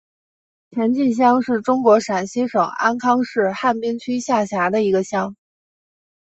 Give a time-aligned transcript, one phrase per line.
[0.71, 5.35] 前进乡是中国陕西省安康市汉滨区下辖的一个乡。